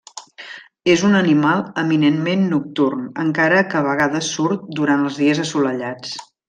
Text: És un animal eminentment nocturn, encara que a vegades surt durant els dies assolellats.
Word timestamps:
És 0.93 1.03
un 1.09 1.17
animal 1.19 1.61
eminentment 1.83 2.49
nocturn, 2.55 3.05
encara 3.27 3.63
que 3.75 3.81
a 3.83 3.87
vegades 3.91 4.35
surt 4.39 4.69
durant 4.81 5.09
els 5.09 5.25
dies 5.25 5.47
assolellats. 5.49 6.23